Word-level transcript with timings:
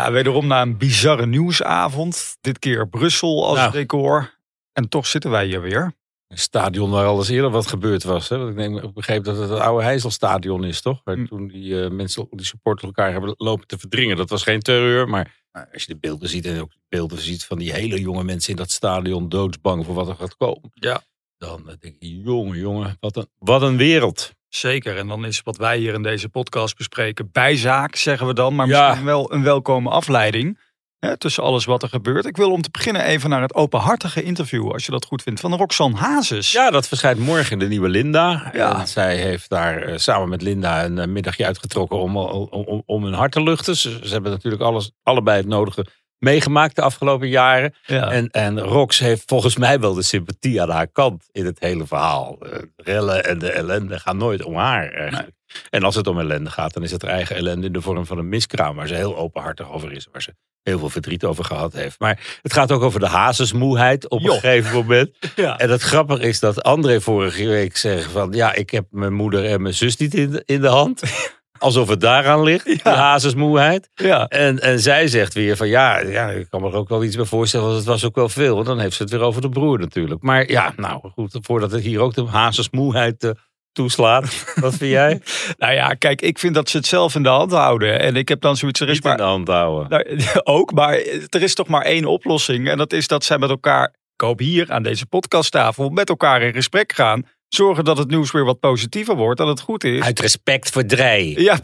Ja, 0.00 0.12
wederom 0.12 0.46
na 0.46 0.62
een 0.62 0.76
bizarre 0.78 1.26
nieuwsavond. 1.26 2.36
Dit 2.40 2.58
keer 2.58 2.88
Brussel 2.88 3.46
als 3.46 3.58
Nou. 3.58 3.72
decor. 3.72 4.38
En 4.72 4.88
toch 4.88 5.06
zitten 5.06 5.30
wij 5.30 5.46
hier 5.46 5.60
weer. 5.60 5.92
Een 6.28 6.38
stadion 6.38 6.90
waar 6.90 7.06
al 7.06 7.18
eens 7.18 7.28
eerder 7.28 7.50
wat 7.50 7.66
gebeurd 7.66 8.02
was. 8.02 8.28
Hè? 8.28 8.38
Want 8.38 8.50
ik, 8.50 8.56
neem, 8.56 8.76
ik 8.78 8.92
begreep 8.94 9.24
dat 9.24 9.36
het 9.36 9.50
het 9.50 9.58
oude 9.58 9.84
Heizelstadion 9.84 10.64
is, 10.64 10.80
toch? 10.80 11.00
Waar 11.04 11.16
Hm. 11.16 11.24
toen 11.26 11.48
die 11.48 11.82
eh, 11.84 11.90
mensen, 11.90 12.26
die 12.30 12.46
supporters 12.46 12.86
elkaar 12.86 13.12
hebben 13.12 13.34
lopen 13.36 13.66
te 13.66 13.78
verdringen. 13.78 14.16
Dat 14.16 14.30
was 14.30 14.42
geen 14.42 14.60
terreur, 14.60 15.08
maar 15.08 15.42
als 15.72 15.84
je 15.84 15.92
de 15.92 15.98
beelden 15.98 16.28
ziet 16.28 16.46
en 16.46 16.60
ook 16.60 16.70
de 16.70 16.80
beelden 16.88 17.18
ziet 17.18 17.44
van 17.44 17.58
die 17.58 17.72
hele 17.72 18.00
jonge 18.00 18.24
mensen 18.24 18.50
in 18.50 18.56
dat 18.56 18.70
stadion 18.70 19.28
doodsbang 19.28 19.84
voor 19.84 19.94
wat 19.94 20.08
er 20.08 20.16
gaat 20.16 20.36
komen. 20.36 20.70
Ja. 20.74 21.02
Dan 21.38 21.68
eh, 21.70 21.74
denk 21.80 21.94
je, 21.98 22.20
jongen, 22.20 22.58
jongen, 22.58 22.96
wat 23.00 23.16
een, 23.16 23.26
wat 23.38 23.62
een 23.62 23.76
wereld. 23.76 24.32
Zeker. 24.54 24.96
En 24.96 25.08
dan 25.08 25.24
is 25.24 25.40
wat 25.44 25.56
wij 25.56 25.78
hier 25.78 25.94
in 25.94 26.02
deze 26.02 26.28
podcast 26.28 26.76
bespreken 26.76 27.28
bijzaak, 27.32 27.96
zeggen 27.96 28.26
we 28.26 28.34
dan. 28.34 28.54
Maar 28.54 28.66
Ja. 28.66 28.86
misschien 28.86 29.04
wel 29.06 29.32
een 29.32 29.42
welkome 29.42 29.90
afleiding. 29.90 30.58
Hè, 30.98 31.16
tussen 31.16 31.42
alles 31.42 31.64
wat 31.64 31.82
er 31.82 31.88
gebeurt. 31.88 32.24
Ik 32.26 32.36
wil 32.36 32.50
om 32.50 32.62
te 32.62 32.70
beginnen 32.70 33.04
even 33.04 33.30
naar 33.30 33.42
het 33.42 33.54
openhartige 33.54 34.22
interview, 34.22 34.72
als 34.72 34.84
je 34.84 34.90
dat 34.90 35.04
goed 35.04 35.22
vindt, 35.22 35.40
van 35.40 35.54
Roxanne 35.56 35.96
Hazes. 35.96 36.52
Ja, 36.52 36.70
dat 36.70 36.88
verschijnt 36.88 37.18
morgen 37.18 37.52
in 37.52 37.58
de 37.58 37.66
nieuwe 37.68 37.88
Linda. 37.88 38.50
Ja. 38.52 38.80
En 38.80 38.88
zij 38.88 39.16
heeft 39.16 39.48
daar 39.48 39.82
eh, 39.82 39.96
samen 39.96 40.28
met 40.28 40.42
Linda 40.42 40.84
een 40.84 40.98
eh, 40.98 41.06
middagje 41.06 41.46
uitgetrokken 41.46 41.98
om, 41.98 42.16
om, 42.16 42.48
om, 42.50 42.82
om 42.86 43.04
hun 43.04 43.14
hart 43.14 43.32
te 43.32 43.42
luchten. 43.42 43.76
Ze, 43.76 44.00
ze 44.02 44.12
hebben 44.12 44.30
natuurlijk 44.30 44.62
alles, 44.62 44.90
allebei 45.02 45.36
het 45.38 45.46
nodige 45.46 45.86
meegemaakt 46.20 46.76
de 46.76 46.82
afgelopen 46.82 47.28
jaren. 47.28 47.74
Ja. 47.86 48.10
En, 48.10 48.28
en 48.30 48.60
Rox 48.60 48.98
heeft 48.98 49.22
volgens 49.26 49.56
mij 49.56 49.80
wel 49.80 49.94
de 49.94 50.02
sympathie 50.02 50.62
aan 50.62 50.70
haar 50.70 50.86
kant 50.88 51.24
in 51.32 51.46
het 51.46 51.60
hele 51.60 51.86
verhaal. 51.86 52.36
Eh, 52.40 52.50
De 52.52 52.68
rellen 52.76 53.24
en 53.24 53.38
de 53.38 53.50
ellende 53.50 53.98
gaan 53.98 54.16
nooit 54.16 54.42
om 54.42 54.54
haar 54.54 54.92
eigenlijk. 54.92 55.30
En 55.70 55.82
als 55.82 55.94
het 55.94 56.06
om 56.06 56.18
ellende 56.18 56.50
gaat, 56.50 56.72
dan 56.74 56.82
is 56.82 56.90
het 56.90 57.02
haar 57.02 57.10
eigen 57.10 57.36
ellende 57.36 57.66
in 57.66 57.72
de 57.72 57.80
vorm 57.80 58.06
van 58.06 58.18
een 58.18 58.28
miskraam. 58.28 58.76
Waar 58.76 58.86
ze 58.88 58.94
heel 58.94 59.16
openhartig 59.16 59.72
over 59.72 59.92
is. 59.92 60.08
Waar 60.12 60.22
ze 60.22 60.34
heel 60.62 60.78
veel 60.78 60.90
verdriet 60.90 61.24
over 61.24 61.44
gehad 61.44 61.72
heeft. 61.72 62.00
Maar 62.00 62.38
het 62.42 62.52
gaat 62.52 62.72
ook 62.72 62.82
over 62.82 63.00
de 63.00 63.06
hazesmoeheid 63.08 64.08
op 64.08 64.24
een 64.24 64.30
gegeven 64.30 64.72
moment. 64.72 65.10
Ja. 65.36 65.58
En 65.58 65.70
het 65.70 65.82
grappige 65.82 66.28
is 66.28 66.40
dat 66.40 66.62
André 66.62 67.00
vorige 67.00 67.46
week 67.46 67.76
zegt 67.76 68.10
van... 68.10 68.32
ja, 68.32 68.54
ik 68.54 68.70
heb 68.70 68.86
mijn 68.90 69.12
moeder 69.12 69.44
en 69.44 69.62
mijn 69.62 69.74
zus 69.74 69.96
niet 69.96 70.14
in 70.14 70.30
de, 70.30 70.42
in 70.44 70.60
de 70.60 70.68
hand. 70.68 71.02
Alsof 71.60 71.88
het 71.88 72.00
daaraan 72.00 72.42
ligt, 72.42 72.64
die 72.64 72.80
hazesmoeheid. 72.82 73.90
ja. 73.94 74.26
En, 74.28 74.60
en 74.60 74.80
zij 74.80 75.08
zegt 75.08 75.34
weer 75.34 75.56
van 75.56 75.68
ja, 75.68 75.98
ja, 75.98 76.30
ik 76.30 76.46
kan 76.50 76.60
me 76.60 76.68
er 76.68 76.74
ook 76.74 76.88
wel 76.88 77.04
iets 77.04 77.16
bij 77.16 77.24
voorstellen, 77.24 77.66
want 77.66 77.78
het 77.78 77.86
was 77.86 78.04
ook 78.04 78.14
wel 78.14 78.28
veel. 78.28 78.54
Want 78.54 78.66
dan 78.66 78.78
heeft 78.78 78.96
ze 78.96 79.02
het 79.02 79.12
weer 79.12 79.20
over 79.20 79.40
de 79.40 79.48
broer 79.48 79.78
natuurlijk. 79.78 80.22
Maar 80.22 80.50
ja, 80.50 80.72
nou 80.76 81.10
goed, 81.14 81.38
voordat 81.40 81.70
het 81.70 81.82
hier 81.82 82.00
ook 82.00 82.14
de 82.14 82.26
hazesmoeheid 82.26 83.24
eh, 83.24 83.30
toeslaat. 83.72 84.44
Wat 84.60 84.74
vind 84.74 84.90
jij? 84.90 85.20
Nou 85.56 85.72
ja, 85.72 85.94
kijk, 85.94 86.22
ik 86.22 86.38
vind 86.38 86.54
dat 86.54 86.68
ze 86.68 86.76
het 86.76 86.86
zelf 86.86 87.14
in 87.14 87.22
de 87.22 87.28
hand 87.28 87.52
houden. 87.52 88.00
En 88.00 88.16
ik 88.16 88.28
heb 88.28 88.40
dan 88.40 88.56
zoiets, 88.56 88.80
er 88.80 88.88
is 88.88 88.94
Niet 88.94 89.04
in 89.04 89.08
maar 89.08 89.18
de 89.18 89.22
hand 89.22 89.48
houden. 89.48 89.88
Nou, 89.88 90.40
ook, 90.58 90.72
maar 90.72 90.94
er 91.28 91.42
is 91.42 91.54
toch 91.54 91.68
maar 91.68 91.82
één 91.82 92.04
oplossing. 92.04 92.68
En 92.68 92.78
dat 92.78 92.92
is 92.92 93.06
dat 93.06 93.24
zij 93.24 93.38
met 93.38 93.50
elkaar, 93.50 93.94
ik 94.14 94.20
hoop 94.20 94.38
hier 94.38 94.72
aan 94.72 94.82
deze 94.82 95.06
podcasttafel, 95.06 95.88
met 95.88 96.08
elkaar 96.08 96.42
in 96.42 96.52
gesprek 96.52 96.92
gaan. 96.92 97.24
Zorgen 97.54 97.84
dat 97.84 97.98
het 97.98 98.10
nieuws 98.10 98.30
weer 98.30 98.44
wat 98.44 98.60
positiever 98.60 99.16
wordt, 99.16 99.38
dat 99.38 99.48
het 99.48 99.60
goed 99.60 99.84
is. 99.84 100.02
Uit 100.02 100.20
respect 100.20 100.70
voor 100.70 100.84
Drey. 100.84 101.34
Ja, 101.38 101.58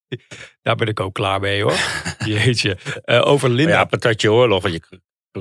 daar 0.62 0.76
ben 0.76 0.86
ik 0.88 1.00
ook 1.00 1.14
klaar 1.14 1.40
mee 1.40 1.62
hoor. 1.62 1.76
Jeetje. 2.24 2.76
Eh, 3.02 3.26
over 3.26 3.48
Maar 3.48 3.56
Linda. 3.56 3.72
ja, 3.72 3.84
patatje 3.84 4.32
oorlog, 4.32 4.68
je 4.68 4.80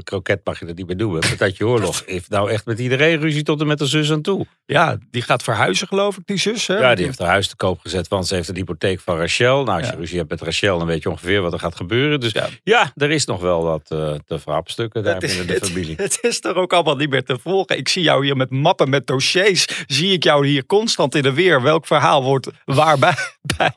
kroket 0.03 0.41
mag 0.44 0.59
je 0.59 0.66
er 0.66 0.74
niet 0.74 0.88
meer 0.88 0.97
doen. 0.97 1.19
Patatje 1.19 1.68
oorlog 1.72 2.03
heeft 2.06 2.30
nou 2.30 2.52
echt 2.52 2.66
met 2.66 2.80
iedereen 2.80 3.19
ruzie 3.19 3.44
tot 3.44 3.62
en 3.62 3.68
met 3.68 3.78
de 3.80 3.85
zus 3.85 4.12
aan 4.12 4.22
toe. 4.22 4.46
Ja, 4.66 4.97
die 5.12 5.22
gaat 5.22 5.44
verhuizen 5.44 5.88
geloof 5.88 6.18
ik, 6.18 6.22
die 6.25 6.38
zus. 6.38 6.68
Hè? 6.68 6.78
Ja, 6.78 6.96
die 6.96 7.06
heeft 7.06 7.19
haar 7.19 7.28
huis 7.28 7.47
te 7.47 7.56
koop 7.56 7.80
gezet, 7.80 8.07
want 8.07 8.28
ze 8.28 8.36
heeft 8.36 8.47
een 8.50 8.56
hypotheek 8.56 9.00
van 9.00 9.18
Rachel. 9.18 9.63
Nou, 9.63 9.78
als 9.78 9.88
je 9.88 9.94
Ja. 9.94 10.00
ruzie 10.00 10.18
hebt 10.18 10.30
met 10.30 10.41
Rachel, 10.41 10.78
dan 10.78 10.88
weet 10.88 11.03
je 11.03 11.09
ongeveer 11.09 11.41
wat 11.41 11.53
er 11.53 11.59
gaat 11.59 11.75
gebeuren. 11.75 12.19
Dus 12.19 12.31
Ja. 12.31 12.47
ja, 12.63 12.91
er 12.96 13.12
is 13.12 13.25
nog 13.25 13.41
wel 13.41 13.63
wat 13.63 13.91
eh 13.91 14.13
te 14.25 14.40
verhapstukken 14.40 15.03
daar 15.03 15.13
Het 15.13 15.24
is- 15.24 15.38
binnen 15.38 15.59
de 15.59 15.66
familie. 15.66 15.96
Het 16.07 16.18
is 16.22 16.40
toch 16.40 16.56
ook 16.56 16.74
allemaal 16.74 16.96
niet 16.96 17.09
meer 17.09 17.24
te 17.24 17.38
volgen. 17.41 17.78
Ik 17.78 17.90
zie 17.90 18.03
jou 18.03 18.25
hier 18.25 18.36
met 18.38 18.50
mappen, 18.50 18.90
met 18.90 19.07
dossiers. 19.07 19.68
Zie 19.88 20.12
ik 20.12 20.24
jou 20.24 20.47
hier 20.47 20.66
constant 20.66 21.16
in 21.16 21.22
de 21.22 21.34
weer. 21.34 21.62
Welk 21.62 21.86
verhaal 21.88 22.24
wordt 22.24 22.50
waarbij? 22.66 23.13
Bij? 23.57 23.72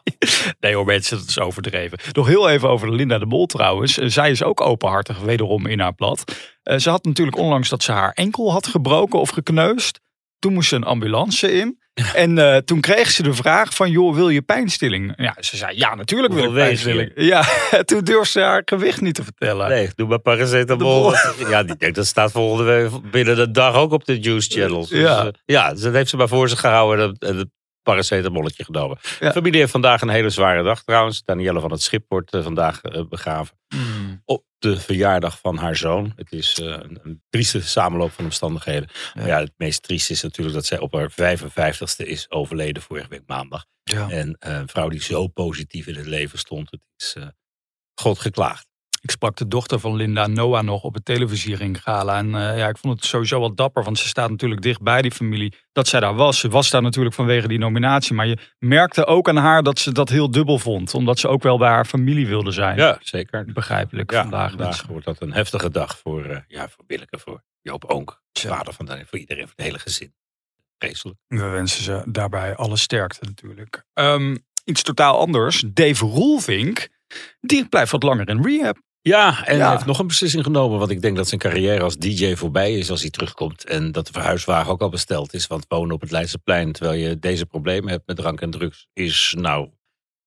Nee 0.61 0.75
hoor 0.75 0.85
mensen, 0.85 1.19
dat 1.19 1.29
is 1.29 1.39
overdreven. 1.39 1.99
Nog 2.13 2.27
heel 2.27 2.49
even 2.49 2.69
over 2.69 2.93
Linda 2.95 3.19
de 3.19 3.27
Mol 3.27 3.47
trouwens. 3.47 3.99
Eh, 3.99 4.09
Zij 4.09 4.31
is 4.31 4.43
ook 4.43 4.61
openhartig 4.61 5.19
wederom 5.21 5.67
in 5.67 5.81
haar 5.81 5.95
Eh, 6.63 6.79
ze 6.79 6.91
had 6.91 7.05
natuurlijk 7.05 7.37
onlangs 7.37 7.69
dat 7.69 7.83
ze 7.83 7.93
haar 7.93 8.13
enkel 8.13 8.53
had 8.53 8.67
gebroken 8.67 9.21
of 9.21 9.31
gekneusd. 9.31 10.01
Toen 10.39 10.53
moest 10.53 10.69
ze 10.69 10.77
een 10.77 10.85
ambulance 10.85 11.53
in. 11.53 11.79
En 12.15 12.39
eh, 12.39 12.57
toen 12.57 12.81
kreeg 12.81 13.11
ze 13.11 13.23
de 13.23 13.35
vraag 13.35 13.75
van, 13.75 13.91
joh, 13.91 14.15
wil 14.15 14.29
je 14.29 14.43
pijnstilling? 14.43 15.13
Ja, 15.17 15.37
ze 15.41 15.57
zei, 15.57 15.77
ja, 15.77 15.95
natuurlijk 15.95 16.33
wil 16.33 16.43
ik 16.43 16.49
Hoeveel 16.49 16.65
pijnstilling. 16.67 17.13
Ja, 17.15 17.45
toen 17.85 18.05
durfde 18.05 18.31
ze 18.31 18.41
haar 18.41 18.63
gewicht 18.65 19.01
niet 19.01 19.15
te 19.15 19.25
vertellen. 19.25 19.69
Nee, 19.69 19.89
doe 19.95 20.09
maar 20.09 20.19
paracetamol. 20.19 21.13
Ja, 21.49 21.63
die 21.63 21.77
denkt 21.77 21.97
dat 21.97 22.07
staat 22.07 22.31
volgende 22.33 22.65
week 22.65 23.11
binnen 23.11 23.37
de 23.37 23.51
dag 23.51 23.75
ook 23.75 23.93
op 23.93 24.05
de 24.05 24.21
juice 24.21 24.51
channels. 24.51 24.89
Dus, 24.89 25.01
Ja. 25.01 25.25
eh, 25.25 25.31
ja, 25.45 25.73
dus 25.73 25.81
dat 25.81 25.93
heeft 25.93 26.11
ze 26.11 26.17
maar 26.17 26.29
voor 26.29 26.49
zich 26.49 26.61
gehouden 26.61 27.17
en 27.19 27.37
het 27.37 27.49
paracetamolletje 27.83 28.65
genomen. 28.65 28.99
Ja. 29.21 29.27
De 29.27 29.33
familie 29.33 29.61
heeft 29.61 29.73
vandaag 29.73 30.01
een 30.01 30.09
hele 30.09 30.31
zware 30.31 30.63
dag 30.63 30.83
trouwens. 30.83 31.23
Danielle 31.25 31.61
van 31.61 31.71
het 31.71 31.83
Schip 31.83 32.05
wordt 32.09 32.37
vandaag 32.43 32.81
begraven. 33.09 33.57
Hmm. 33.69 34.00
De 34.61 34.81
verjaardag 34.81 35.39
van 35.39 35.57
haar 35.57 35.77
zoon. 35.77 36.13
Het 36.17 36.33
is 36.33 36.59
eh, 36.59 36.67
een, 36.67 37.23
trieste 37.31 37.63
samenloop 37.63 38.11
van 38.11 38.25
omstandigheden. 38.25 38.89
Maar 39.15 39.27
ja, 39.27 39.41
het 39.41 39.53
meest 39.57 39.83
trieste 39.83 40.13
is 40.13 40.23
natuurlijk 40.23 40.57
dat 40.57 40.67
zij 40.67 40.79
op 40.79 40.93
haar 40.93 41.13
55ste 41.13 42.07
is 42.07 42.31
overleden 42.31 42.83
vorige 42.83 43.09
week 43.09 43.23
maandag. 43.27 43.67
Ja. 43.83 44.11
En 44.11 44.37
eh, 44.39 44.55
een 44.55 44.69
vrouw 44.69 44.89
die 44.89 45.03
zo 45.03 45.27
positief 45.27 45.87
in 45.87 45.97
het 45.97 46.07
leven 46.07 46.39
stond. 46.39 46.71
Het 46.71 46.81
is 46.97 47.15
eh, 47.17 47.29
God 47.95 48.19
geklaagd. 48.19 48.70
Ik 49.03 49.11
sprak 49.11 49.37
de 49.37 49.49
dochter 49.49 49.79
van 49.81 49.97
Linda 49.97 50.27
Noah 50.27 50.63
nog 50.63 50.83
op 50.83 50.95
het 50.95 51.05
televisiering 51.05 51.83
gala. 51.83 52.19
En 52.19 52.35
eh, 52.35 52.59
ja, 52.59 52.69
ik 52.69 52.79
vond 52.79 52.95
het 52.95 53.05
sowieso 53.05 53.41
wel 53.41 53.55
dapper, 53.55 53.85
want 53.85 53.99
ze 53.99 54.09
staat 54.09 54.31
natuurlijk 54.31 54.63
dicht 54.63 54.83
bij 54.83 55.03
die 55.03 55.11
familie. 55.11 55.55
Dat 55.73 55.89
zij 55.89 56.01
daar 56.01 56.15
was. 56.15 56.39
Ze 56.39 56.49
was 56.49 56.71
daar 56.71 56.83
natuurlijk 56.83 57.15
vanwege 57.15 57.49
die 57.49 57.59
nominatie. 57.59 58.15
Maar 58.15 58.27
je 58.27 58.39
merkte 58.59 59.07
ook 59.07 59.29
aan 59.29 59.37
haar 59.37 59.63
dat 59.63 59.79
ze 59.79 59.93
dat 59.93 60.09
heel 60.09 60.31
dubbel 60.31 60.59
vond. 60.59 60.95
Omdat 60.95 61.19
ze 61.19 61.29
ook 61.29 61.43
wel 61.43 61.59
bij 61.59 61.69
haar 61.69 61.85
familie 61.85 62.27
wilde 62.27 62.51
zijn. 62.51 62.77
Ja, 62.77 62.99
zeker. 63.03 63.45
Begrijpelijk 63.53 64.11
Ja, 64.11 64.23
vandaag. 64.23 64.51
vandaag 64.51 64.87
wordt 64.87 65.05
dat 65.05 65.21
een 65.21 65.33
heftige 65.33 65.71
dag 65.71 65.99
voor, 65.99 66.25
eh, 66.25 66.39
ja, 66.49 66.69
voor 66.69 66.85
Willeke, 66.87 67.19
voor 67.19 67.43
Joop. 67.63 68.19
Tja. 68.33 68.49
Vader 68.57 68.73
van 68.73 68.87
Daniel, 68.87 69.05
voor 69.07 69.19
iedereen, 69.19 69.43
voor 69.45 69.53
het 69.57 69.65
hele 69.67 69.79
gezin. 69.79 70.15
Vreselijk. 70.79 71.19
We 71.27 71.49
wensen 71.49 71.85
ze 71.85 72.03
daarbij 72.07 72.57
alle 72.57 72.77
sterkte 72.77 73.25
natuurlijk. 73.25 73.85
Ehm, 73.93 74.37
iets 74.65 74.83
totaal 74.83 75.19
anders. 75.19 75.65
Dave 75.67 76.05
Roelvink, 76.05 76.89
die 77.41 77.69
blijft 77.69 77.93
wat 77.93 78.03
langer 78.03 78.29
in 78.29 78.43
rehab. 78.43 78.79
Ja, 79.03 79.47
en 79.47 79.57
Ja. 79.57 79.63
hij 79.63 79.73
heeft 79.73 79.87
nog 79.87 79.99
een 79.99 80.07
beslissing 80.07 80.45
genomen. 80.45 80.79
Want 80.79 80.91
ik 80.91 81.03
denk 81.03 81.17
dat 81.17 81.29
zijn 81.29 81.41
carrière 81.41 81.83
als 81.83 81.97
DJ 81.97 82.35
voorbij 82.35 82.75
is 82.75 82.91
als 82.91 83.01
hij 83.01 83.11
terugkomt. 83.11 83.65
En 83.65 83.93
dat 83.93 84.07
de 84.07 84.13
verhuiswagen 84.13 84.73
ook 84.73 84.81
al 84.81 84.89
besteld 84.89 85.35
is. 85.35 85.47
Want 85.47 85.65
wonen 85.69 85.95
op 85.95 86.01
het 86.01 86.11
Leidseplein, 86.11 86.73
terwijl 86.73 86.99
je 86.99 87.19
deze 87.19 87.47
problemen 87.47 87.91
hebt 87.91 88.07
met 88.07 88.17
drank 88.17 88.41
en 88.41 88.51
drugs, 88.51 88.87
is 88.93 89.35
nou... 89.39 89.69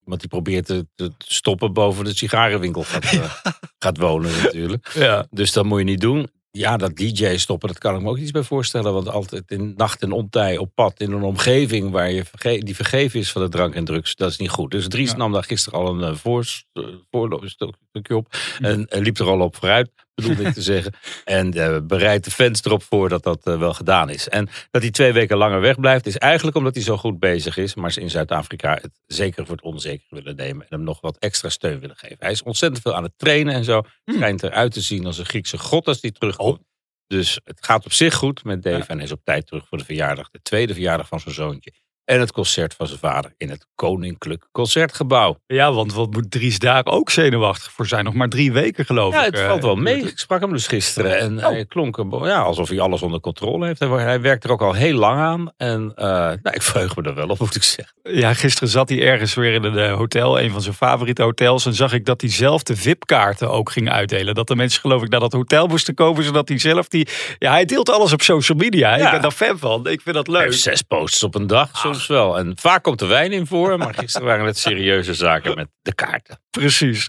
Iemand 0.00 0.20
die 0.20 0.30
probeert 0.30 0.66
te, 0.66 0.86
te 0.94 1.12
stoppen 1.18 1.72
boven 1.72 2.04
de 2.04 2.16
sigarenwinkel 2.16 2.82
gaat, 2.82 3.04
eh, 3.12 3.34
gaat 3.78 3.98
wonen 3.98 4.42
natuurlijk. 4.42 4.90
Ja. 4.94 5.26
Dus 5.30 5.52
dat 5.52 5.64
moet 5.64 5.78
je 5.78 5.84
niet 5.84 6.00
doen. 6.00 6.28
Ja, 6.58 6.76
dat 6.76 6.96
DJ 6.96 7.36
stoppen, 7.36 7.68
dat 7.68 7.78
kan 7.78 7.94
ik 7.96 8.02
me 8.02 8.08
ook 8.08 8.18
iets 8.18 8.30
bij 8.30 8.42
voorstellen. 8.42 8.92
Want 8.92 9.08
altijd 9.08 9.50
in 9.50 9.74
nacht 9.76 10.02
en 10.02 10.12
ontij 10.12 10.56
op 10.58 10.70
pad 10.74 11.00
in 11.00 11.12
een 11.12 11.22
omgeving 11.22 11.90
waar 11.90 12.10
je 12.10 12.24
verge- 12.24 12.58
die 12.64 12.74
vergeven 12.74 13.20
is 13.20 13.32
van 13.32 13.42
de 13.42 13.48
drank 13.48 13.74
en 13.74 13.84
drugs, 13.84 14.14
dat 14.14 14.30
is 14.30 14.36
niet 14.36 14.50
goed. 14.50 14.70
Dus 14.70 14.88
Dries 14.88 15.10
Ja. 15.10 15.16
nam 15.16 15.32
daar 15.32 15.44
gisteren 15.44 15.78
al 15.78 15.88
een 15.94 16.02
eh, 16.02 16.14
voors- 16.14 16.64
eh, 16.72 16.84
voorloopstukje 17.10 18.16
op. 18.16 18.34
En 18.60 18.86
liep 18.90 19.18
er 19.18 19.26
al 19.26 19.40
op 19.40 19.56
vooruit, 19.56 19.90
bedoelde 20.14 20.42
ik 20.42 20.54
te 20.54 20.62
zeggen. 20.62 20.92
En 21.24 21.52
eh, 21.52 21.78
bereidt 21.82 22.24
de 22.24 22.30
fans 22.30 22.64
erop 22.64 22.82
voor 22.82 23.08
dat 23.08 23.22
dat 23.22 23.46
eh, 23.46 23.58
wel 23.58 23.74
gedaan 23.74 24.10
is. 24.10 24.28
En 24.28 24.48
dat 24.70 24.82
hij 24.82 24.90
twee 24.90 25.12
weken 25.12 25.36
langer 25.36 25.60
wegblijft, 25.60 26.06
is 26.06 26.18
eigenlijk 26.18 26.56
omdat 26.56 26.74
hij 26.74 26.84
zo 26.84 26.96
goed 26.96 27.18
bezig 27.18 27.56
is. 27.56 27.74
Maar 27.74 27.92
ze 27.92 28.00
in 28.00 28.10
Zuid-Afrika 28.10 28.78
het 28.82 29.00
zeker 29.06 29.46
voor 29.46 29.54
het 29.54 29.64
onzeker 29.64 30.06
willen 30.08 30.36
nemen. 30.36 30.62
En 30.62 30.76
hem 30.76 30.84
nog 30.84 31.00
wat 31.00 31.18
extra 31.18 31.48
steun 31.48 31.80
willen 31.80 31.96
geven. 31.96 32.16
Hij 32.18 32.30
is 32.30 32.42
ontzettend 32.42 32.82
veel 32.82 32.94
aan 32.94 33.02
het 33.02 33.12
trainen 33.16 33.54
en 33.54 33.64
zo. 33.64 33.82
Schijnt 34.04 34.42
eruit 34.42 34.72
te 34.72 34.80
zien 34.80 35.06
als 35.06 35.18
een 35.18 35.26
Griekse 35.26 35.58
god 35.58 35.86
als 35.86 36.00
hij 36.00 36.10
terugkomt. 36.10 36.62
Dus 37.06 37.40
het 37.44 37.64
gaat 37.64 37.84
op 37.84 37.92
zich 37.92 38.14
goed 38.14 38.44
met 38.44 38.62
Dave. 38.62 38.76
Ja. 38.76 38.86
En 38.86 38.96
hij 38.96 39.04
is 39.04 39.12
op 39.12 39.24
tijd 39.24 39.46
terug 39.46 39.68
voor 39.68 39.78
de 39.78 39.84
verjaardag. 39.84 40.30
De 40.30 40.42
tweede 40.42 40.72
verjaardag 40.72 41.08
van 41.08 41.20
zijn 41.20 41.34
zoontje. 41.34 41.72
En 42.04 42.20
het 42.20 42.32
concert 42.32 42.74
van 42.74 42.86
zijn 42.86 42.98
vader 42.98 43.34
in 43.36 43.50
het 43.50 43.66
Koninklijk 43.74 44.48
Concertgebouw. 44.52 45.38
Ja, 45.46 45.72
want 45.72 45.92
wat 45.94 46.10
moet 46.10 46.30
Dries 46.30 46.58
daar 46.58 46.84
ook 46.86 47.10
zenuwachtig 47.10 47.72
voor 47.72 47.86
zijn? 47.86 48.04
Nog 48.04 48.14
maar 48.14 48.28
drie 48.28 48.52
weken 48.52 48.84
geloof 48.84 49.12
Ja, 49.14 49.18
ik. 49.20 49.24
het 49.24 49.40
eh, 49.40 49.46
valt 49.48 49.62
wel 49.62 49.76
mee. 49.76 49.96
Ik 50.02 50.18
sprak 50.18 50.40
hem 50.40 50.50
dus 50.52 50.66
gisteren 50.66 51.18
en 51.18 51.38
hij 51.38 51.64
klonk 51.66 51.96
ja, 52.22 52.40
alsof 52.40 52.68
hij 52.68 52.80
alles 52.80 53.02
onder 53.02 53.20
controle 53.20 53.66
heeft. 53.66 53.78
Hij, 53.80 54.20
werkt 54.20 54.44
er 54.44 54.50
ook 54.50 54.62
al 54.62 54.72
heel 54.72 54.98
lang 54.98 55.18
aan. 55.20 55.52
En 55.56 55.92
eh, 55.94 56.06
nou, 56.06 56.38
ik 56.50 56.62
verheug 56.62 56.96
me 56.96 57.02
er 57.02 57.14
wel 57.14 57.28
op, 57.28 57.38
moet 57.44 57.54
ik 57.54 57.62
zeggen. 57.62 57.94
Ja, 58.02 58.34
gisteren 58.34 58.68
zat 58.68 58.88
hij 58.88 59.02
ergens 59.02 59.34
weer 59.34 59.52
in 59.52 59.64
een 59.64 59.78
eh, 59.78 59.94
hotel, 59.94 60.40
een 60.40 60.50
van 60.50 60.60
zijn 60.62 60.74
favoriete 60.74 61.22
hotels. 61.22 61.66
En 61.66 61.74
zag 61.74 61.92
ik 61.92 62.04
dat 62.04 62.20
hij 62.20 62.30
zelf 62.30 62.62
de 62.62 62.76
VIP-kaarten 62.76 63.50
ook 63.50 63.70
ging 63.70 63.90
uitdelen. 63.90 64.34
Dat 64.34 64.46
de 64.48 64.56
mensen 64.56 64.80
geloof 64.80 65.02
ik 65.02 65.08
naar 65.08 65.20
dat 65.20 65.32
hotel 65.32 65.66
moesten 65.66 65.94
komen, 65.94 66.24
zodat 66.24 66.48
hij 66.48 66.58
zelf 66.58 66.88
die... 66.88 67.08
Ja, 67.38 67.50
hij 67.50 67.64
deelt 67.64 67.90
alles 67.90 68.12
op 68.12 68.22
social 68.22 68.58
media. 68.58 68.96
Ja. 68.96 69.04
Ik 69.04 69.10
ben 69.10 69.22
daar 69.22 69.30
fan 69.30 69.58
van. 69.58 69.86
Ik 69.86 70.00
vind 70.00 70.14
dat 70.14 70.26
Hij 70.26 70.36
leuk. 70.36 70.44
heeft 70.44 70.60
zes 70.62 70.82
posts 70.82 71.22
op 71.22 71.34
een 71.34 71.46
dag, 71.46 71.78
soms 71.94 72.06
wel. 72.06 72.38
En 72.38 72.52
vaak 72.60 72.82
komt 72.82 73.00
er 73.00 73.08
wijn 73.08 73.32
in 73.32 73.46
voor, 73.46 73.78
maar 73.78 73.94
gisteren 73.94 74.26
waren 74.26 74.46
het 74.46 74.58
serieuze 74.58 75.14
zaken 75.14 75.54
met 75.54 75.68
de 75.82 75.94
kaarten. 75.94 76.38
Precies. 76.50 77.08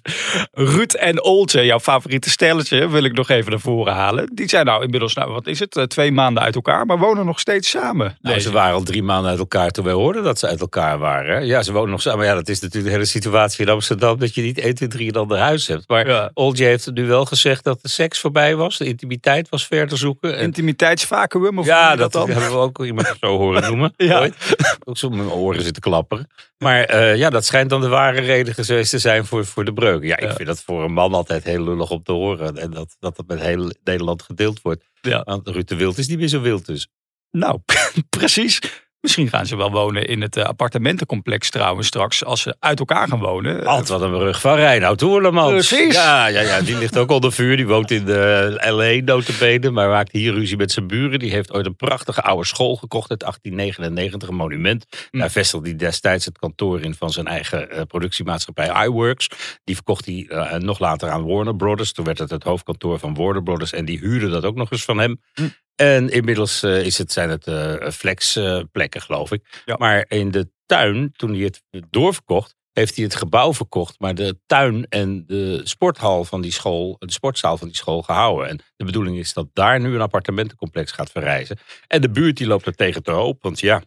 Ruud 0.51 0.93
en 0.93 1.23
Oltje, 1.23 1.65
jouw 1.65 1.79
favoriete 1.79 2.29
stelletje, 2.29 2.89
wil 2.89 3.03
ik 3.03 3.13
nog 3.13 3.29
even 3.29 3.51
naar 3.51 3.59
voren 3.59 3.93
halen. 3.93 4.29
Die 4.33 4.49
zijn 4.49 4.65
nou 4.65 4.83
inmiddels, 4.83 5.13
nou 5.13 5.31
wat 5.31 5.47
is 5.47 5.59
het, 5.59 5.75
eh, 5.75 5.83
twee 5.83 6.11
maanden 6.11 6.43
uit 6.43 6.55
elkaar, 6.55 6.85
maar 6.85 6.97
wonen 6.97 7.25
nog 7.25 7.39
steeds 7.39 7.69
samen. 7.69 8.17
Nou, 8.21 8.35
Nee, 8.35 8.39
ze 8.39 8.51
waren 8.51 8.73
al 8.73 8.83
drie 8.83 9.03
maanden 9.03 9.29
uit 9.29 9.39
elkaar 9.39 9.69
toen 9.69 9.83
wij 9.85 9.93
hoorden 9.93 10.23
dat 10.23 10.39
ze 10.39 10.47
uit 10.47 10.59
elkaar 10.61 10.97
waren. 10.97 11.45
Ja, 11.45 11.63
ze 11.63 11.71
wonen 11.71 11.89
nog 11.89 12.01
samen. 12.01 12.19
Maar 12.19 12.27
ja, 12.27 12.33
dat 12.33 12.47
is 12.49 12.59
natuurlijk 12.59 12.85
de 12.85 12.93
hele 12.93 13.05
situatie 13.05 13.65
in 13.65 13.71
Amsterdam. 13.71 14.19
Dat 14.19 14.35
je 14.35 14.41
niet 14.41 14.57
1, 14.59 14.75
2, 14.75 14.89
3 14.89 15.07
een 15.07 15.15
ander 15.15 15.37
huis 15.37 15.67
hebt. 15.67 15.83
Maar 15.87 16.07
Ja. 16.07 16.31
Olje 16.33 16.63
heeft 16.65 16.91
nu 16.93 17.05
wel 17.07 17.25
gezegd 17.25 17.63
dat 17.63 17.81
de 17.81 17.89
seks 17.89 18.19
voorbij 18.19 18.55
was. 18.55 18.77
De 18.77 18.85
intimiteit 18.85 19.49
was 19.49 19.65
ver 19.67 19.87
te 19.87 19.95
zoeken. 19.95 20.37
En 20.37 20.43
Intimiteitsvacuum, 20.43 21.59
of 21.59 21.65
ja, 21.65 21.95
dat, 21.95 22.11
dan? 22.11 22.29
hebben 22.29 22.49
we 22.51 22.57
ook 22.57 22.85
iemand 22.85 23.13
zo 23.19 23.37
horen 23.37 23.61
noemen. 23.61 23.93
Ja. 24.05 24.19
Ooit. 24.19 24.35
Ook 24.85 24.97
zo 24.97 25.09
mijn 25.09 25.29
oren 25.29 25.61
zitten 25.61 25.81
klapperen. 25.81 26.27
Maar 26.57 26.83
eh, 26.83 27.15
ja, 27.15 27.29
dat 27.29 27.45
schijnt 27.45 27.69
dan 27.69 27.81
de 27.81 27.87
ware 27.87 28.21
reden 28.21 28.53
geweest 28.53 28.89
te 28.89 28.99
zijn 28.99 29.25
voor, 29.25 29.45
voor 29.45 29.65
de 29.65 29.73
breuk. 29.73 30.03
Ja, 30.03 30.17
ik 30.17 30.31
vind 30.31 30.47
dat 30.47 30.61
voor 30.61 30.83
een 30.83 30.93
man 30.93 31.13
altijd 31.13 31.43
heel 31.43 31.63
lullig 31.63 31.89
om 31.89 32.03
te 32.03 32.11
horen. 32.11 32.57
En 32.57 32.71
dat 32.71 32.95
dat, 32.99 33.17
het 33.17 33.27
met 33.27 33.39
heel 33.39 33.71
Nederland 33.83 34.21
gedeeld 34.21 34.61
wordt. 34.61 34.83
Ja. 35.01 35.21
Want 35.23 35.47
Ruud 35.47 35.67
de 35.67 35.75
Wild 35.75 35.97
is 35.97 36.07
niet 36.07 36.17
meer 36.17 36.27
zo 36.27 36.41
wild 36.41 36.65
dus. 36.65 36.87
Nou, 37.31 37.59
precies. 38.17 38.59
Misschien 39.05 39.29
gaan 39.29 39.45
ze 39.45 39.55
wel 39.55 39.71
wonen 39.71 40.07
in 40.07 40.21
het 40.21 40.37
eh, 40.37 40.43
appartementencomplex 40.43 41.49
trouwens 41.49 41.87
straks, 41.87 42.23
als 42.23 42.41
ze 42.41 42.55
uit 42.59 42.79
elkaar 42.79 43.07
gaan 43.07 43.19
wonen. 43.19 43.65
Altijd 43.65 43.87
wat 43.87 44.01
een 44.01 44.17
rug 44.17 44.41
van 44.41 44.55
Reinoud 44.55 45.01
Hoorlemans. 45.01 45.51
Precies. 45.51 45.93
Ja, 45.93 46.27
ja, 46.27 46.41
ja, 46.41 46.61
die 46.61 46.77
ligt 46.77 46.97
ook 46.97 47.11
onder 47.11 47.31
vuur. 47.31 47.55
Die 47.55 47.67
woont 47.67 47.91
in 47.91 48.05
de 48.05 48.57
L.A. 48.69 49.03
notabene, 49.03 49.69
maar 49.69 49.89
maakt 49.89 50.11
hier 50.11 50.33
ruzie 50.33 50.57
met 50.57 50.71
zijn 50.71 50.87
buren. 50.87 51.19
Die 51.19 51.31
heeft 51.31 51.53
ooit 51.53 51.65
een 51.65 51.75
prachtige 51.75 52.21
oude 52.21 52.45
school 52.45 52.75
gekocht 52.75 53.09
uit 53.09 53.19
1899, 53.19 54.29
een 54.29 54.35
monument. 54.35 54.85
Hm. 55.11 55.19
Daar 55.19 55.31
vestigde 55.31 55.67
hij 55.67 55.77
destijds 55.77 56.25
het 56.25 56.37
kantoor 56.37 56.81
in 56.81 56.95
van 56.95 57.11
zijn 57.11 57.27
eigen 57.27 57.69
eh, 57.69 57.81
productiemaatschappij 57.87 58.85
iWorks. 58.85 59.29
Die 59.63 59.75
verkocht 59.75 60.05
hij 60.05 60.25
eh, 60.29 60.59
nog 60.59 60.79
later 60.79 61.09
aan 61.09 61.25
Warner 61.25 61.55
Brothers. 61.55 61.91
Toen 61.91 62.05
werd 62.05 62.19
het 62.19 62.29
het 62.29 62.43
hoofdkantoor 62.43 62.99
van 62.99 63.13
Warner 63.13 63.43
Brothers 63.43 63.71
en 63.71 63.85
die 63.85 63.99
huurde 63.99 64.29
dat 64.29 64.45
ook 64.45 64.55
nog 64.55 64.71
eens 64.71 64.85
van 64.85 64.97
hem. 64.97 65.21
Hm. 65.33 65.47
En 65.75 66.09
inmiddels 66.09 66.63
eh, 66.63 66.85
is 66.85 66.97
het, 66.97 67.11
zijn 67.11 67.29
het 67.29 67.47
eh 67.47 67.89
flexplekken, 67.89 69.01
geloof 69.01 69.31
ik. 69.31 69.61
Ja. 69.65 69.75
Maar 69.77 70.05
in 70.07 70.31
de 70.31 70.49
tuin, 70.65 71.11
toen 71.11 71.33
hij 71.33 71.41
het 71.41 71.63
doorverkocht, 71.89 72.55
heeft 72.71 72.95
hij 72.95 73.03
het 73.03 73.15
gebouw 73.15 73.53
verkocht, 73.53 73.99
maar 73.99 74.15
de 74.15 74.39
tuin 74.45 74.85
en 74.89 75.23
de 75.27 75.61
sporthal 75.63 76.25
van 76.25 76.41
die 76.41 76.51
school, 76.51 76.95
de 76.99 77.11
sportzaal 77.11 77.57
van 77.57 77.67
die 77.67 77.77
school 77.77 78.01
gehouden. 78.01 78.49
En 78.49 78.59
de 78.75 78.85
bedoeling 78.85 79.17
is 79.17 79.33
dat 79.33 79.47
daar 79.53 79.79
nu 79.79 79.95
een 79.95 80.01
appartementencomplex 80.01 80.91
gaat 80.91 81.11
verrijzen. 81.11 81.57
En 81.87 82.01
de 82.01 82.09
buurt 82.09 82.37
die 82.37 82.47
loopt 82.47 82.65
er 82.65 82.75
tegen 82.75 83.03
te 83.03 83.11
hoop, 83.11 83.41
want 83.41 83.59
ja, 83.59 83.81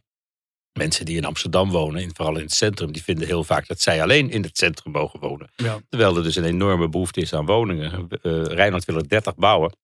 mensen 0.73 1.05
die 1.05 1.17
in 1.17 1.25
Amsterdam 1.25 1.71
wonen, 1.71 2.03
en 2.03 2.15
vooral 2.15 2.37
in 2.37 2.43
het 2.43 2.53
centrum, 2.53 2.93
die 2.93 3.03
vinden 3.03 3.27
heel 3.27 3.45
vaak 3.45 3.67
dat 3.67 3.81
zij 3.81 4.03
alleen 4.03 4.31
in 4.31 4.43
het 4.43 4.59
centrum 4.59 4.93
mogen 4.93 5.21
wonen. 5.21 5.51
Ja. 5.57 5.79
Terwijl 5.89 6.17
er 6.17 6.23
dus 6.23 6.37
een 6.37 6.45
enorme 6.45 6.89
behoefte 6.89 7.21
is 7.21 7.35
aan 7.35 7.47
woningen. 7.47 8.09
Uh, 8.23 8.43
Rijnland 8.43 8.85
wil 8.85 8.97
er 8.97 9.09
30 9.09 9.35
bouwen, 9.35 9.77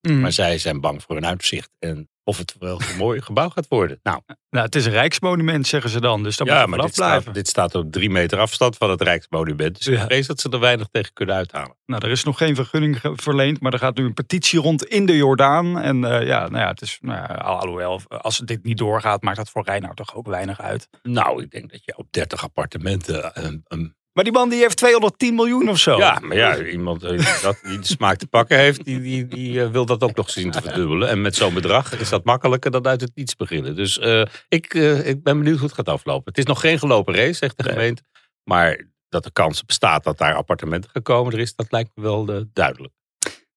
Mm. 0.00 0.20
maar 0.20 0.32
zij 0.32 0.58
zijn 0.58 0.80
bang 0.80 1.02
voor 1.02 1.14
hun 1.14 1.26
uitzicht 1.26 1.70
en 1.78 2.08
of 2.24 2.38
het 2.38 2.54
wel 2.58 2.80
een 2.90 2.96
mooi 2.96 3.20
gebouw 3.30 3.48
gaat 3.48 3.68
worden. 3.68 4.00
Nou, 4.02 4.20
Nou, 4.50 4.64
het 4.64 4.74
is 4.74 4.86
een 4.86 4.92
rijksmonument, 4.92 5.66
zeggen 5.66 5.90
ze 5.90 6.00
dan. 6.00 6.22
Dus 6.22 6.36
ja, 6.36 6.44
moet 6.66 6.76
maar 6.76 6.86
dit 6.86 6.94
blijven. 6.94 7.22
staat, 7.22 7.34
dit 7.34 7.48
staat 7.48 7.74
op 7.74 7.92
drie 7.92 8.10
meter 8.10 8.38
afstand 8.38 8.76
van 8.76 8.90
het 8.90 9.02
Rijksmonument. 9.02 9.76
Dus 9.76 9.86
ik 9.86 9.98
vrees 10.00 10.26
dat 10.26 10.40
ze 10.40 10.48
er 10.50 10.60
weinig 10.60 10.86
tegen 10.90 11.12
kunnen 11.12 11.34
uithalen. 11.34 11.76
Nou, 11.86 12.04
er 12.04 12.10
is 12.10 12.24
nog 12.24 12.36
geen 12.38 12.54
vergunning 12.54 12.98
verleend, 13.02 13.60
maar 13.60 13.72
er 13.72 13.78
gaat 13.78 13.96
nu 13.96 14.04
een 14.04 14.14
petitie 14.14 14.60
rond 14.60 14.84
in 14.84 15.06
de 15.06 15.16
Jordaan. 15.16 15.78
En 15.80 16.04
eh, 16.04 16.26
ja, 16.26 16.40
nou 16.48 16.62
ja, 16.62 16.68
het 16.68 16.80
is, 16.82 16.98
nou 17.00 17.18
ja, 17.18 17.34
al- 17.34 17.58
alhoewel, 17.58 18.00
als 18.08 18.38
dit 18.38 18.64
niet 18.64 18.78
doorgaat, 18.78 19.22
maakt 19.22 19.36
dat 19.36 19.50
voor 19.50 19.64
Reinoud 19.64 19.96
toch 19.96 20.14
ook 20.14 20.26
weinig 20.26 20.60
uit. 20.60 20.88
Nou, 21.02 21.42
ik 21.42 21.50
denk 21.50 21.70
dat 21.70 21.84
je 21.84 21.96
op 21.96 22.06
30 22.10 22.42
appartementen 22.42 23.44
een, 23.44 23.60
een 23.68 23.94
Maar 24.12 24.24
die 24.24 24.32
man 24.32 24.48
die 24.48 24.60
heeft 24.60 24.76
210 24.76 25.34
miljoen 25.34 25.68
of 25.68 25.78
zo. 25.78 25.96
Ja, 25.96 26.18
maar 26.22 26.36
ja, 26.36 26.64
iemand 26.64 27.02
eh, 27.02 27.10
die, 27.10 27.42
dat, 27.42 27.58
die 27.62 27.78
de 27.78 27.86
smaak 27.86 28.16
te 28.16 28.26
pakken 28.26 28.58
heeft, 28.58 28.84
die, 28.84 29.00
die, 29.00 29.26
die 29.26 29.62
eh, 29.62 29.70
wil 29.70 29.86
dat 29.86 30.02
ook 30.02 30.14
nog 30.14 30.30
zien 30.30 30.50
te 30.50 30.62
verdubbelen. 30.62 31.08
En 31.08 31.20
met 31.20 31.34
zo'n 31.34 31.54
bedrag 31.54 32.00
is 32.00 32.08
dat 32.08 32.24
makkelijker 32.24 32.70
dan 32.70 32.86
uit 32.86 33.00
het 33.00 33.12
niets 33.14 33.36
beginnen. 33.36 33.76
Dus 33.76 33.98
eh, 33.98 34.22
ik, 34.48 34.74
eh, 34.74 35.08
ik 35.08 35.22
ben 35.22 35.38
benieuwd 35.38 35.58
hoe 35.58 35.66
het 35.66 35.76
gaat 35.76 35.88
aflopen. 35.88 36.28
Het 36.28 36.38
is 36.38 36.44
nog 36.44 36.60
geen 36.60 36.78
gelopen 36.78 37.14
race, 37.14 37.32
zegt 37.32 37.56
de 37.56 37.68
gemeente. 37.68 38.02
Maar 38.44 38.88
dat 39.08 39.24
de 39.24 39.32
kans 39.32 39.64
bestaat 39.64 40.04
dat 40.04 40.18
daar 40.18 40.34
appartementen 40.34 40.90
gekomen 40.90 41.32
er 41.32 41.38
is, 41.38 41.54
dat 41.54 41.72
lijkt 41.72 41.90
me 41.94 42.02
wel 42.02 42.28
eh, 42.28 42.40
duidelijk. 42.52 42.94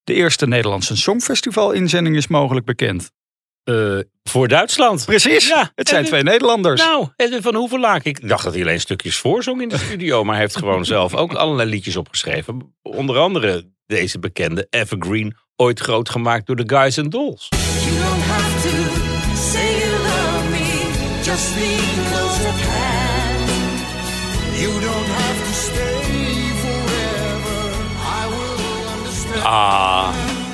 De 0.04 0.14
eerste 0.14 0.48
Nederlandse 0.48 0.98
Songfestival-inzending 0.98 2.16
is 2.16 2.28
mogelijk 2.28 2.66
bekend. 2.66 3.12
Eh, 3.64 3.98
voor 4.24 4.48
Duitsland. 4.48 5.06
Precies, 5.06 5.48
Ja, 5.48 5.72
het 5.76 5.88
zijn 5.88 6.02
en- 6.04 6.08
twee 6.08 6.24
Nederlanders. 6.24 6.82
Nou, 6.82 7.08
Edwin 7.16 7.42
van 7.42 7.56
Hoevelaak. 7.56 8.04
Ik 8.04 8.28
dacht 8.28 8.44
dat 8.44 8.54
hij 8.54 8.62
alleen 8.62 8.80
stukjes 8.80 9.18
voorzong 9.18 9.62
in 9.62 9.70
de 9.70 9.78
studio. 9.78 10.24
Maar 10.24 10.34
hij 10.34 10.44
heeft 10.44 10.58
gewoon 10.58 10.86
zelf 10.86 11.16
ook 11.16 11.34
allerlei 11.34 11.70
liedjes 11.70 11.96
opgeschreven. 11.96 12.76
Onder 12.82 13.18
andere 13.18 13.72
deze 13.86 14.20
bekende 14.20 14.68
Evergreen. 14.70 15.36
Ooit 15.56 15.80
groot 15.80 16.10
gemaakt 16.10 16.46
door 16.48 16.56
de 16.56 16.76
Guys 16.76 16.98
and 17.00 17.12
Dolls. 17.12 17.48
You 17.50 17.98
don't 17.98 18.24
have 18.24 18.68
to 18.70 18.76
say 19.36 19.78
you 19.80 19.92
love 19.92 20.50
me, 20.50 20.92
just 21.24 21.56
be 21.56 21.78
close 22.10 22.48
at 22.48 22.62
hand. 22.62 23.50
You 24.60 24.72
don't 24.82 25.08
have 25.08 25.44
to 25.44 25.54
stay 25.54 26.02
forever. 26.64 27.72
I 28.22 28.30
will 28.30 28.98
understand. 28.98 29.44
Ah, 29.44 30.14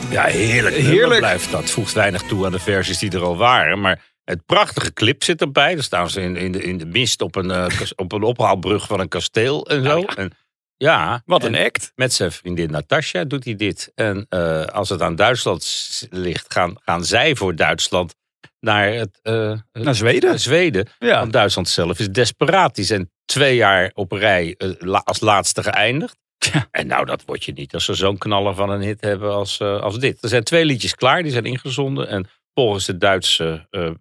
ja, 0.09 0.23
heerlijk. 0.25 0.75
Heerlijk. 0.75 1.19
Blijft 1.19 1.51
dat. 1.51 1.69
Voegt 1.69 1.93
weinig 1.93 2.21
toe 2.21 2.45
aan 2.45 2.51
de 2.51 2.59
versies 2.59 2.97
die 2.99 3.11
er 3.11 3.21
al 3.23 3.37
waren. 3.37 3.79
Maar 3.81 4.01
het 4.23 4.45
prachtige 4.45 4.93
clip 4.93 5.23
zit 5.23 5.41
erbij. 5.41 5.73
Daar 5.73 5.83
staan 5.83 6.09
ze 6.09 6.21
in, 6.21 6.35
in, 6.35 6.51
de, 6.51 6.63
in 6.63 6.77
de 6.77 6.85
mist 6.85 7.21
op 7.21 7.35
een, 7.35 7.51
eh, 7.51 7.65
op 7.95 8.11
een 8.11 8.23
ophaalbrug 8.23 8.87
van 8.87 8.99
een 8.99 9.07
kasteel 9.07 9.67
en 9.67 9.83
zo. 9.83 10.01
En, 10.01 10.31
ja, 10.77 11.21
Wat 11.25 11.43
een 11.43 11.55
en 11.55 11.65
act. 11.65 11.91
Met 11.95 12.13
zijn 12.13 12.31
vriendin 12.31 12.71
Natasja 12.71 13.23
doet 13.23 13.43
hij 13.45 13.55
dit. 13.55 13.91
En 13.95 14.25
eh, 14.29 14.65
als 14.65 14.89
het 14.89 15.01
aan 15.01 15.15
Duitsland 15.15 16.07
ligt, 16.09 16.53
gaan, 16.53 16.75
gaan 16.83 17.05
zij 17.05 17.35
voor 17.35 17.55
Duitsland 17.55 18.15
naar 18.59 18.87
het, 18.93 19.19
eh, 19.21 19.53
Naar 19.71 19.95
Zweden. 19.95 20.39
Zweden. 20.39 20.87
Ja. 20.99 21.19
Want 21.19 21.33
Duitsland 21.33 21.69
zelf 21.69 21.99
is 21.99 22.09
desperaat. 22.09 22.75
Die 22.75 22.85
zijn 22.85 23.11
twee 23.25 23.55
jaar 23.55 23.91
op 23.93 24.11
rij 24.11 24.55
la- 24.79 25.01
als 25.05 25.19
laatste 25.19 25.63
geëindigd. 25.63 26.17
Ja. 26.39 26.67
En 26.71 26.87
nou, 26.87 27.05
dat 27.05 27.25
word 27.25 27.43
je 27.43 27.51
niet 27.51 27.73
als 27.73 27.85
ze 27.85 27.93
zo'n 27.93 28.17
knaller 28.17 28.55
van 28.55 28.69
een 28.69 28.81
hit 28.81 29.01
hebben 29.01 29.33
als, 29.33 29.59
eh, 29.59 29.81
als 29.81 29.99
dit. 29.99 30.23
Er 30.23 30.29
zijn 30.29 30.43
twee 30.43 30.65
liedjes 30.65 30.95
klaar, 30.95 31.23
die 31.23 31.31
zijn 31.31 31.45
ingezonden. 31.45 32.07
En 32.07 32.29
volgens 32.53 32.85
de 32.85 32.97
Duitse 32.97 33.67
eh, 33.69 33.91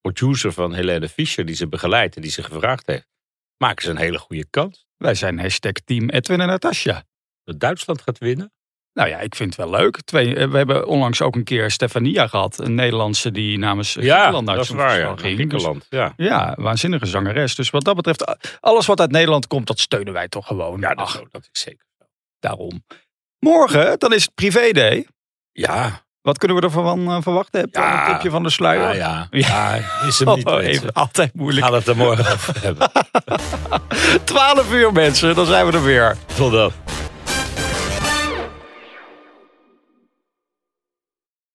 producer 0.00 0.52
van 0.52 0.72
Helene 0.72 1.08
Fischer, 1.08 1.44
die 1.44 1.54
ze 1.54 1.68
begeleidt 1.68 2.16
en 2.16 2.22
die 2.22 2.30
ze 2.30 2.42
gevraagd 2.42 2.86
heeft, 2.86 3.08
maken 3.56 3.84
ze 3.84 3.90
een 3.90 3.96
hele 3.96 4.18
goede 4.18 4.46
kans. 4.50 4.86
Wij 4.96 5.14
zijn 5.14 5.38
hashtag 5.38 5.72
team 5.72 6.08
Edwin 6.08 6.40
en 6.40 6.46
Natasja. 6.46 7.04
Dat 7.44 7.60
Duitsland 7.60 8.02
gaat 8.02 8.18
winnen. 8.18 8.52
Nou 8.94 9.08
ja, 9.08 9.18
ik 9.18 9.34
vind 9.34 9.56
het 9.56 9.68
wel 9.68 9.80
leuk. 9.80 10.00
Twee, 10.04 10.34
eh, 10.36 10.48
we 10.48 10.56
hebben 10.56 10.86
onlangs 10.86 11.22
ook 11.22 11.34
een 11.34 11.44
keer 11.44 11.70
Stefania 11.70 12.26
gehad. 12.26 12.58
Een 12.58 12.74
Nederlandse 12.74 13.30
die 13.30 13.58
namens 13.58 13.92
Griekenland 13.92 14.46
naar 14.46 14.58
is 14.58 14.68
waar. 14.68 14.98
Ja. 14.98 15.06
Ging. 15.06 15.20
Dus- 15.20 15.32
Griekenland, 15.34 15.86
ja. 15.90 16.12
Ja, 16.16 16.54
waanzinnige 16.58 17.06
zangeres. 17.06 17.54
Dus 17.54 17.70
wat 17.70 17.84
dat 17.84 17.96
betreft, 17.96 18.36
alles 18.60 18.86
wat 18.86 19.00
uit 19.00 19.10
Nederland 19.10 19.46
komt, 19.46 19.66
dat 19.66 19.78
steunen 19.78 20.12
wij 20.12 20.28
toch 20.28 20.46
gewoon. 20.46 20.80
Ja, 20.80 20.88
dat, 20.94 20.98
Ach, 21.06 21.22
dat 21.30 21.48
is 21.52 21.60
zeker. 21.60 21.84
daarom. 22.38 22.84
Morgen, 23.38 23.98
dan 23.98 24.12
is 24.12 24.22
het 24.22 24.34
privé-day. 24.34 25.06
Ja, 25.52 26.04
Wat 26.22 26.38
kunnen 26.38 26.56
we 26.56 26.62
ervan 26.62 27.00
uh, 27.10 27.16
verwachten? 27.20 27.60
Heb 27.60 27.68
je 27.74 27.80
Ja. 27.80 28.06
een 28.06 28.12
tipje 28.12 28.30
van 28.30 28.42
de 28.42 28.50
sluier? 28.50 28.96
ja, 28.96 29.28
ja. 29.30 29.38
ja 29.80 30.06
is 30.06 30.18
hem 30.18 30.34
niet 30.34 30.46
Oh, 30.46 30.62
even, 30.62 30.92
altijd 30.92 31.34
moeilijk. 31.34 31.66
gaan 31.66 31.74
het 31.74 31.86
er 31.86 31.96
morgen 31.96 32.32
over 32.32 32.62
hebben. 32.62 32.90
12 34.24 34.72
uur 34.72 34.92
mensen, 34.92 35.34
dan 35.34 35.46
zijn 35.46 35.66
we 35.66 35.72
er 35.72 35.82
weer. 35.84 36.16
Tot 36.36 36.52
dan. 36.52 36.72